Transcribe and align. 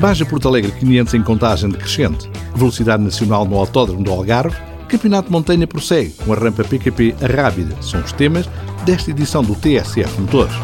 Baja 0.00 0.24
Porto 0.24 0.48
Alegre 0.48 0.72
500 0.72 1.12
em 1.12 1.22
contagem 1.22 1.68
decrescente. 1.68 2.30
Velocidade 2.56 3.02
nacional 3.02 3.44
no 3.44 3.58
Autódromo 3.58 4.02
do 4.02 4.10
Algarve. 4.10 4.56
Campeonato 4.88 5.30
Montanha 5.30 5.66
prossegue 5.66 6.14
com 6.24 6.32
a 6.32 6.36
rampa 6.36 6.64
PQP 6.64 7.16
Rábida. 7.36 7.76
São 7.82 8.00
os 8.00 8.10
temas 8.10 8.48
desta 8.86 9.10
edição 9.10 9.42
do 9.42 9.54
TSF 9.54 10.18
Motores. 10.18 10.54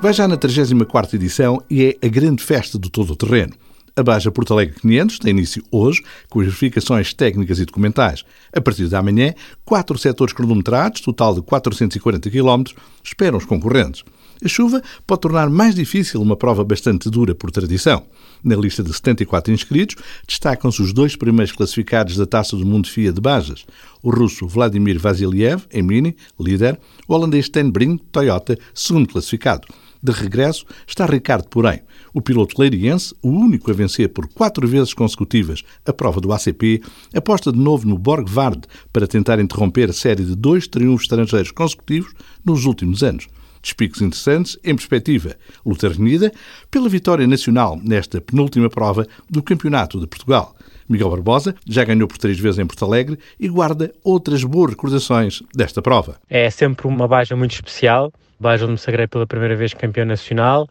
Vai 0.00 0.12
já 0.12 0.26
na 0.26 0.36
34ª 0.36 1.14
edição 1.14 1.62
e 1.70 1.84
é 2.02 2.06
a 2.06 2.08
grande 2.08 2.42
festa 2.42 2.76
do 2.76 2.90
todo 2.90 3.12
o 3.12 3.16
terreno. 3.16 3.52
A 3.98 4.02
Baja 4.04 4.30
Porto 4.30 4.52
Alegre 4.52 4.78
500 4.80 5.18
tem 5.18 5.32
início 5.32 5.60
hoje, 5.72 6.04
com 6.30 6.38
as 6.38 6.46
verificações 6.46 7.12
técnicas 7.12 7.58
e 7.58 7.64
documentais. 7.64 8.24
A 8.52 8.60
partir 8.60 8.86
de 8.86 8.94
amanhã, 8.94 9.34
quatro 9.64 9.98
setores 9.98 10.32
cronometrados, 10.32 11.00
total 11.00 11.34
de 11.34 11.42
440 11.42 12.30
km, 12.30 12.62
esperam 13.02 13.38
os 13.38 13.44
concorrentes. 13.44 14.04
A 14.40 14.46
chuva 14.46 14.80
pode 15.04 15.22
tornar 15.22 15.50
mais 15.50 15.74
difícil 15.74 16.22
uma 16.22 16.36
prova 16.36 16.62
bastante 16.62 17.10
dura 17.10 17.34
por 17.34 17.50
tradição. 17.50 18.04
Na 18.44 18.54
lista 18.54 18.84
de 18.84 18.92
74 18.92 19.52
inscritos, 19.52 19.96
destacam-se 20.28 20.80
os 20.80 20.92
dois 20.92 21.16
primeiros 21.16 21.50
classificados 21.50 22.16
da 22.16 22.24
Taça 22.24 22.56
do 22.56 22.64
Mundo 22.64 22.86
FIA 22.86 23.12
de 23.12 23.20
Bajas, 23.20 23.66
o 24.00 24.10
russo 24.10 24.46
Vladimir 24.46 24.96
Vasiliev, 25.00 25.64
em 25.72 25.82
Mini, 25.82 26.14
líder, 26.38 26.78
o 27.08 27.14
holandês 27.14 27.48
Ten 27.48 27.68
Brink, 27.68 28.00
Toyota, 28.12 28.56
segundo 28.72 29.08
classificado. 29.08 29.66
De 30.02 30.12
regresso 30.12 30.64
está 30.86 31.06
Ricardo 31.06 31.48
Porém, 31.48 31.82
o 32.14 32.20
piloto 32.20 32.60
leiriense, 32.60 33.14
o 33.20 33.28
único 33.28 33.70
a 33.70 33.74
vencer 33.74 34.08
por 34.10 34.28
quatro 34.28 34.66
vezes 34.66 34.94
consecutivas 34.94 35.64
a 35.84 35.92
prova 35.92 36.20
do 36.20 36.32
ACP, 36.32 36.80
aposta 37.14 37.50
de 37.50 37.58
novo 37.58 37.86
no 37.86 37.98
Borgvard 37.98 38.62
para 38.92 39.08
tentar 39.08 39.40
interromper 39.40 39.90
a 39.90 39.92
série 39.92 40.24
de 40.24 40.36
dois 40.36 40.68
triunfos 40.68 41.02
estrangeiros 41.02 41.50
consecutivos 41.50 42.12
nos 42.44 42.64
últimos 42.64 43.02
anos. 43.02 43.26
Despicos 43.60 44.00
interessantes 44.00 44.56
em 44.62 44.74
perspectiva. 44.74 45.34
Luta 45.66 45.88
renhida 45.88 46.32
pela 46.70 46.88
vitória 46.88 47.26
nacional 47.26 47.78
nesta 47.82 48.20
penúltima 48.20 48.70
prova 48.70 49.06
do 49.28 49.42
Campeonato 49.42 49.98
de 49.98 50.06
Portugal. 50.06 50.54
Miguel 50.88 51.10
Barbosa 51.10 51.54
já 51.66 51.84
ganhou 51.84 52.06
por 52.08 52.18
três 52.18 52.38
vezes 52.38 52.58
em 52.58 52.66
Porto 52.66 52.84
Alegre 52.84 53.18
e 53.38 53.48
guarda 53.48 53.92
outras 54.02 54.42
boas 54.44 54.70
recordações 54.70 55.42
desta 55.54 55.82
prova. 55.82 56.20
É 56.30 56.48
sempre 56.50 56.86
uma 56.86 57.06
baja 57.06 57.36
muito 57.36 57.52
especial 57.52 58.12
Baja 58.40 58.64
onde 58.64 58.72
me 58.72 58.78
sagrei 58.78 59.06
pela 59.06 59.26
primeira 59.26 59.56
vez 59.56 59.74
campeão 59.74 60.06
nacional. 60.06 60.68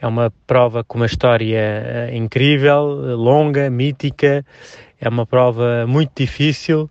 É 0.00 0.06
uma 0.06 0.32
prova 0.46 0.84
com 0.84 0.98
uma 0.98 1.06
história 1.06 1.58
eh, 1.58 2.10
incrível, 2.14 2.84
longa, 3.16 3.68
mítica. 3.70 4.44
É 5.00 5.08
uma 5.08 5.24
prova 5.26 5.86
muito 5.86 6.12
difícil, 6.14 6.90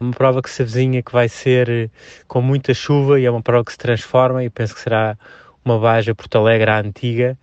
uma 0.00 0.12
prova 0.12 0.40
que 0.40 0.50
se 0.50 0.62
avizinha 0.62 1.02
que 1.02 1.12
vai 1.12 1.28
ser 1.28 1.68
eh, 1.68 1.90
com 2.26 2.40
muita 2.40 2.72
chuva 2.72 3.20
e 3.20 3.26
é 3.26 3.30
uma 3.30 3.42
prova 3.42 3.64
que 3.64 3.72
se 3.72 3.78
transforma 3.78 4.42
e 4.42 4.50
penso 4.50 4.74
que 4.74 4.80
será 4.80 5.16
uma 5.64 5.78
Baja 5.78 6.14
Porto 6.14 6.38
Alegre 6.38 6.70
à 6.70 6.80
antiga 6.80 7.38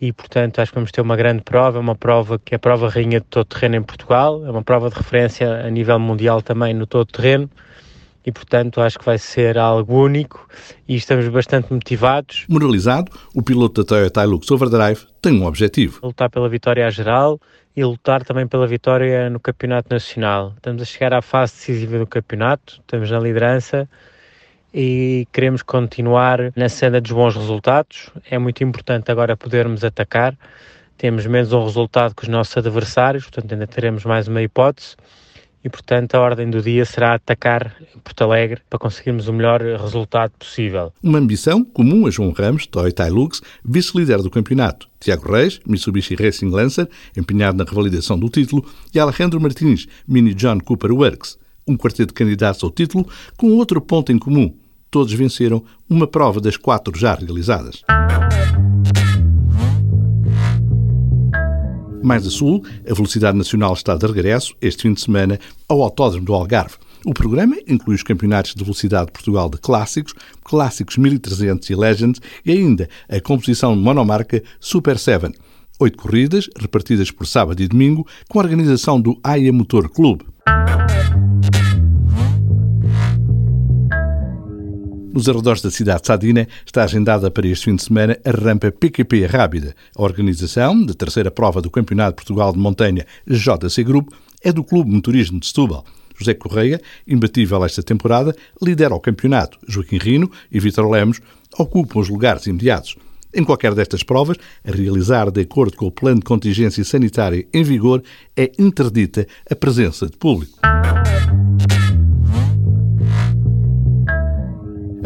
e 0.00 0.12
portanto 0.12 0.60
acho 0.60 0.72
que 0.72 0.76
vamos 0.76 0.90
ter 0.90 1.00
uma 1.00 1.16
grande 1.16 1.42
prova, 1.42 1.78
é 1.78 1.80
uma 1.80 1.94
prova 1.94 2.38
que 2.38 2.54
é 2.54 2.56
a 2.56 2.58
prova 2.58 2.88
rainha 2.88 3.20
de 3.20 3.26
todo 3.26 3.44
terreno 3.44 3.76
em 3.76 3.82
Portugal, 3.82 4.44
é 4.46 4.50
uma 4.50 4.62
prova 4.62 4.88
de 4.88 4.96
referência 4.96 5.64
a 5.64 5.70
nível 5.70 5.98
mundial 5.98 6.42
também 6.42 6.74
no 6.74 6.86
todo 6.86 7.06
terreno 7.06 7.50
e, 8.26 8.32
portanto, 8.32 8.80
acho 8.80 8.98
que 8.98 9.04
vai 9.04 9.18
ser 9.18 9.56
algo 9.56 10.02
único 10.02 10.48
e 10.88 10.96
estamos 10.96 11.28
bastante 11.28 11.72
motivados. 11.72 12.44
Moralizado, 12.48 13.12
o 13.32 13.40
piloto 13.40 13.82
da 13.82 13.88
Toyota 13.88 14.24
Hilux 14.24 14.50
Overdrive 14.50 15.06
tem 15.22 15.40
um 15.40 15.46
objetivo. 15.46 16.00
Lutar 16.02 16.28
pela 16.28 16.48
vitória 16.48 16.84
à 16.84 16.90
geral 16.90 17.40
e 17.76 17.84
lutar 17.84 18.24
também 18.24 18.44
pela 18.44 18.66
vitória 18.66 19.30
no 19.30 19.38
Campeonato 19.38 19.88
Nacional. 19.90 20.54
Estamos 20.56 20.82
a 20.82 20.84
chegar 20.84 21.14
à 21.14 21.22
fase 21.22 21.52
decisiva 21.52 21.98
do 22.00 22.06
campeonato, 22.06 22.80
estamos 22.80 23.08
na 23.08 23.20
liderança 23.20 23.88
e 24.74 25.28
queremos 25.32 25.62
continuar 25.62 26.52
na 26.56 26.68
cena 26.68 27.00
dos 27.00 27.12
bons 27.12 27.36
resultados. 27.36 28.10
É 28.28 28.38
muito 28.38 28.64
importante 28.64 29.08
agora 29.08 29.36
podermos 29.36 29.84
atacar. 29.84 30.36
Temos 30.98 31.26
menos 31.26 31.52
um 31.52 31.62
resultado 31.62 32.12
que 32.12 32.24
os 32.24 32.28
nossos 32.28 32.56
adversários, 32.56 33.24
portanto 33.24 33.52
ainda 33.52 33.68
teremos 33.68 34.04
mais 34.04 34.26
uma 34.26 34.42
hipótese 34.42 34.96
e, 35.66 35.68
portanto, 35.68 36.14
a 36.14 36.20
ordem 36.20 36.48
do 36.48 36.62
dia 36.62 36.84
será 36.84 37.14
atacar 37.14 37.74
Porto 38.04 38.22
Alegre 38.22 38.60
para 38.70 38.78
conseguirmos 38.78 39.26
o 39.26 39.32
melhor 39.32 39.60
resultado 39.60 40.30
possível. 40.38 40.92
Uma 41.02 41.18
ambição 41.18 41.64
comum 41.64 42.06
a 42.06 42.10
João 42.10 42.30
Ramos, 42.30 42.68
Toyota 42.68 43.04
Hilux, 43.08 43.42
vice-líder 43.64 44.22
do 44.22 44.30
campeonato, 44.30 44.88
Tiago 45.00 45.32
Reis, 45.32 45.58
Mitsubishi 45.66 46.14
Racing 46.14 46.50
Lancer, 46.50 46.88
empenhado 47.16 47.58
na 47.58 47.64
revalidação 47.64 48.16
do 48.16 48.28
título, 48.28 48.64
e 48.94 49.00
Alejandro 49.00 49.40
Martins, 49.40 49.88
Mini 50.06 50.34
John 50.34 50.60
Cooper 50.60 50.92
Works, 50.92 51.36
um 51.66 51.76
quarteto 51.76 52.08
de 52.08 52.14
candidatos 52.14 52.62
ao 52.62 52.70
título 52.70 53.04
com 53.36 53.50
outro 53.54 53.80
ponto 53.80 54.12
em 54.12 54.18
comum. 54.20 54.56
Todos 54.88 55.12
venceram 55.14 55.64
uma 55.90 56.06
prova 56.06 56.40
das 56.40 56.56
quatro 56.56 56.96
já 56.96 57.16
realizadas. 57.16 57.82
Mais 62.06 62.24
a 62.24 62.30
sul, 62.30 62.62
a 62.88 62.94
Velocidade 62.94 63.36
Nacional 63.36 63.72
está 63.72 63.96
de 63.96 64.06
regresso, 64.06 64.54
este 64.60 64.82
fim 64.82 64.92
de 64.92 65.00
semana, 65.00 65.40
ao 65.68 65.82
Autódromo 65.82 66.24
do 66.24 66.34
Algarve. 66.34 66.76
O 67.04 67.12
programa 67.12 67.56
inclui 67.66 67.96
os 67.96 68.04
campeonatos 68.04 68.54
de 68.54 68.62
velocidade 68.62 69.06
de 69.06 69.12
Portugal 69.12 69.50
de 69.50 69.58
clássicos, 69.58 70.14
clássicos 70.44 70.98
1300 70.98 71.68
e 71.68 71.74
Legends 71.74 72.20
e 72.44 72.52
ainda 72.52 72.88
a 73.08 73.20
composição 73.20 73.74
monomarca 73.74 74.40
Super 74.60 75.00
7. 75.00 75.32
Oito 75.80 75.98
corridas, 75.98 76.48
repartidas 76.56 77.10
por 77.10 77.26
sábado 77.26 77.60
e 77.60 77.66
domingo, 77.66 78.06
com 78.28 78.38
a 78.38 78.44
organização 78.44 79.00
do 79.00 79.18
AIA 79.24 79.52
Motor 79.52 79.88
Clube. 79.88 80.24
Nos 85.16 85.30
arredores 85.30 85.62
da 85.62 85.70
cidade 85.70 86.02
de 86.02 86.08
Sadina 86.08 86.46
está 86.66 86.84
agendada 86.84 87.30
para 87.30 87.48
este 87.48 87.64
fim 87.64 87.76
de 87.76 87.82
semana 87.82 88.18
a 88.22 88.30
rampa 88.32 88.70
PQP 88.70 89.24
Rábida. 89.24 89.74
A 89.96 90.02
organização 90.02 90.84
da 90.84 90.92
terceira 90.92 91.30
prova 91.30 91.62
do 91.62 91.70
Campeonato 91.70 92.10
de 92.10 92.16
Portugal 92.16 92.52
de 92.52 92.58
Montanha 92.58 93.06
JC 93.26 93.82
Grupo 93.82 94.14
é 94.44 94.52
do 94.52 94.62
Clube 94.62 94.90
Motorismo 94.90 95.40
de 95.40 95.46
Setúbal. 95.46 95.86
José 96.18 96.34
Correia, 96.34 96.82
imbatível 97.08 97.64
esta 97.64 97.82
temporada, 97.82 98.36
lidera 98.60 98.94
o 98.94 99.00
campeonato. 99.00 99.58
Joaquim 99.66 99.96
Rino 99.96 100.30
e 100.52 100.60
Vítor 100.60 100.90
Lemos 100.90 101.18
ocupam 101.58 102.00
os 102.00 102.10
lugares 102.10 102.46
imediatos. 102.46 102.96
Em 103.32 103.42
qualquer 103.42 103.74
destas 103.74 104.02
provas, 104.02 104.36
a 104.66 104.70
realizar 104.70 105.30
de 105.30 105.40
acordo 105.40 105.78
com 105.78 105.86
o 105.86 105.90
plano 105.90 106.18
de 106.18 106.26
contingência 106.26 106.84
sanitária 106.84 107.46
em 107.54 107.62
vigor, 107.62 108.02
é 108.36 108.52
interdita 108.58 109.26
a 109.50 109.56
presença 109.56 110.04
de 110.04 110.16
público. 110.18 110.58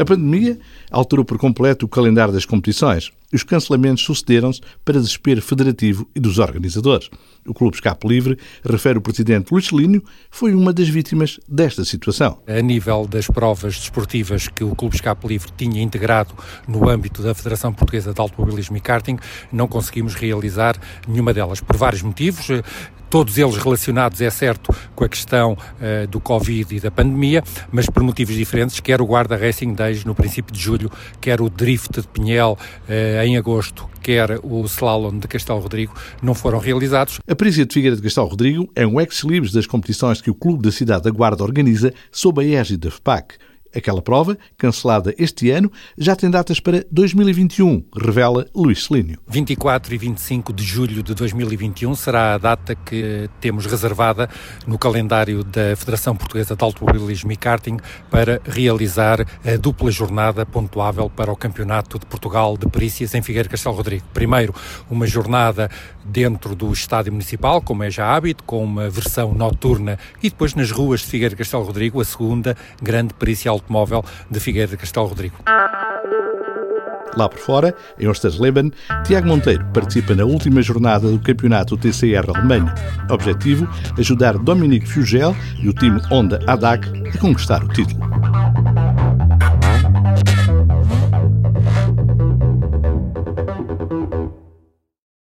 A 0.00 0.04
pandemia 0.04 0.58
alterou 0.90 1.26
por 1.26 1.36
completo 1.36 1.84
o 1.84 1.88
calendário 1.88 2.32
das 2.32 2.46
competições 2.46 3.12
os 3.32 3.42
cancelamentos 3.42 4.04
sucederam-se 4.04 4.60
para 4.84 4.98
desespero 4.98 5.40
federativo 5.40 6.08
e 6.14 6.20
dos 6.20 6.38
organizadores. 6.38 7.08
O 7.46 7.54
Clube 7.54 7.76
Escape 7.76 8.06
Livre, 8.06 8.38
refere 8.64 8.98
o 8.98 9.00
presidente 9.00 9.50
Luís 9.50 9.66
Línio, 9.66 10.04
foi 10.30 10.54
uma 10.54 10.72
das 10.72 10.88
vítimas 10.88 11.40
desta 11.48 11.84
situação. 11.84 12.38
A 12.46 12.60
nível 12.60 13.06
das 13.06 13.26
provas 13.26 13.78
desportivas 13.78 14.48
que 14.48 14.62
o 14.62 14.74
Clube 14.74 14.96
Escape 14.96 15.26
Livre 15.26 15.50
tinha 15.56 15.82
integrado 15.82 16.34
no 16.68 16.88
âmbito 16.88 17.22
da 17.22 17.34
Federação 17.34 17.72
Portuguesa 17.72 18.12
de 18.12 18.20
Automobilismo 18.20 18.76
e 18.76 18.80
Karting, 18.80 19.18
não 19.50 19.66
conseguimos 19.66 20.14
realizar 20.14 20.78
nenhuma 21.08 21.32
delas 21.32 21.60
por 21.60 21.76
vários 21.76 22.02
motivos 22.02 22.48
todos 23.10 23.36
eles 23.36 23.56
relacionados, 23.56 24.20
é 24.20 24.30
certo, 24.30 24.72
com 24.94 25.04
a 25.04 25.08
questão 25.08 25.54
uh, 25.54 26.06
do 26.06 26.20
Covid 26.20 26.76
e 26.76 26.80
da 26.80 26.92
pandemia, 26.92 27.42
mas 27.72 27.86
por 27.86 28.04
motivos 28.04 28.36
diferentes, 28.36 28.78
quer 28.78 29.02
o 29.02 29.06
Guarda 29.06 29.36
Racing 29.36 29.74
Days 29.74 30.04
no 30.04 30.14
princípio 30.14 30.54
de 30.54 30.60
julho, 30.60 30.90
quer 31.20 31.40
o 31.40 31.50
Drift 31.50 32.00
de 32.00 32.06
Pinhel 32.06 32.56
uh, 32.56 33.19
em 33.26 33.36
agosto, 33.36 33.88
quer 34.02 34.38
o 34.42 34.64
Slalom 34.64 35.18
de 35.18 35.28
Castelo 35.28 35.60
Rodrigo, 35.60 35.94
não 36.22 36.34
foram 36.34 36.58
realizados. 36.58 37.18
A 37.28 37.34
Príncia 37.34 37.64
de 37.66 37.72
Figueira 37.72 37.96
de 37.96 38.02
Castelo 38.02 38.26
Rodrigo 38.26 38.70
é 38.74 38.86
um 38.86 39.00
ex-libris 39.00 39.52
das 39.52 39.66
competições 39.66 40.20
que 40.20 40.30
o 40.30 40.34
Clube 40.34 40.62
da 40.62 40.72
Cidade 40.72 41.04
da 41.04 41.10
Guarda 41.10 41.42
organiza 41.42 41.92
sob 42.10 42.40
a 42.40 42.60
égide 42.60 42.78
da 42.78 42.90
FPAC. 42.90 43.36
Aquela 43.74 44.02
prova, 44.02 44.36
cancelada 44.58 45.14
este 45.16 45.50
ano, 45.50 45.70
já 45.96 46.16
tem 46.16 46.28
datas 46.28 46.58
para 46.58 46.84
2021, 46.90 47.84
revela 47.96 48.46
Luís 48.54 48.84
Celínio. 48.84 49.20
24 49.28 49.94
e 49.94 49.98
25 49.98 50.52
de 50.52 50.64
julho 50.64 51.02
de 51.04 51.14
2021 51.14 51.94
será 51.94 52.34
a 52.34 52.38
data 52.38 52.74
que 52.74 53.30
temos 53.40 53.66
reservada 53.66 54.28
no 54.66 54.76
calendário 54.76 55.44
da 55.44 55.76
Federação 55.76 56.16
Portuguesa 56.16 56.56
de 56.56 56.64
Automobilismo 56.64 57.30
e 57.30 57.36
Karting 57.36 57.76
para 58.10 58.40
realizar 58.44 59.20
a 59.44 59.56
dupla 59.56 59.90
jornada 59.92 60.44
pontuável 60.44 61.08
para 61.08 61.30
o 61.30 61.36
Campeonato 61.36 61.98
de 61.98 62.06
Portugal 62.06 62.56
de 62.56 62.68
Perícias 62.68 63.14
em 63.14 63.22
Figueira 63.22 63.48
Castelo 63.48 63.76
Rodrigo. 63.76 64.04
Primeiro, 64.12 64.52
uma 64.90 65.06
jornada 65.06 65.70
dentro 66.04 66.56
do 66.56 66.72
Estádio 66.72 67.12
Municipal, 67.12 67.62
como 67.62 67.84
é 67.84 67.90
já 67.90 68.12
hábito, 68.12 68.42
com 68.42 68.64
uma 68.64 68.90
versão 68.90 69.32
noturna, 69.32 69.96
e 70.20 70.28
depois 70.28 70.54
nas 70.54 70.72
ruas 70.72 71.00
de 71.00 71.06
Figueira 71.06 71.36
Castelo 71.36 71.62
Rodrigo, 71.62 72.00
a 72.00 72.04
segunda 72.04 72.56
grande 72.82 73.14
perícia 73.14 73.50
automóvel 73.60 74.04
de 74.30 74.40
Figueira 74.40 74.68
de 74.68 74.76
Castelo 74.76 75.06
Rodrigo. 75.06 75.36
Lá 77.16 77.28
por 77.28 77.38
fora, 77.38 77.74
em 77.98 78.06
Ostersleben, 78.06 78.72
Tiago 79.04 79.26
Monteiro 79.26 79.64
participa 79.72 80.14
na 80.14 80.24
última 80.24 80.62
jornada 80.62 81.10
do 81.10 81.18
campeonato 81.18 81.76
TCR 81.76 82.30
Alemanha. 82.34 82.74
Objetivo: 83.10 83.68
ajudar 83.98 84.38
Dominique 84.38 84.86
Fugel 84.86 85.34
e 85.60 85.68
o 85.68 85.72
time 85.72 86.00
Honda 86.10 86.40
ADAC 86.46 86.86
a 87.14 87.18
conquistar 87.18 87.64
o 87.64 87.68
título. 87.68 88.09